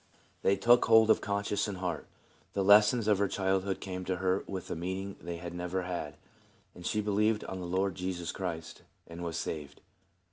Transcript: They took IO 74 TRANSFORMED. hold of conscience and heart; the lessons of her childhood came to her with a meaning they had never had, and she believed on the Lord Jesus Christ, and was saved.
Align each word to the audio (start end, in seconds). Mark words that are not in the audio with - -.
They 0.41 0.55
took 0.55 0.89
IO 0.89 1.05
74 1.05 1.05
TRANSFORMED. 1.05 1.07
hold 1.07 1.09
of 1.11 1.21
conscience 1.21 1.67
and 1.67 1.77
heart; 1.77 2.07
the 2.53 2.63
lessons 2.63 3.07
of 3.07 3.19
her 3.19 3.27
childhood 3.27 3.79
came 3.79 4.03
to 4.05 4.15
her 4.15 4.43
with 4.47 4.71
a 4.71 4.75
meaning 4.75 5.15
they 5.21 5.37
had 5.37 5.53
never 5.53 5.83
had, 5.83 6.15
and 6.73 6.83
she 6.87 7.01
believed 7.01 7.43
on 7.43 7.59
the 7.59 7.67
Lord 7.67 7.93
Jesus 7.93 8.31
Christ, 8.31 8.81
and 9.05 9.23
was 9.23 9.37
saved. 9.37 9.79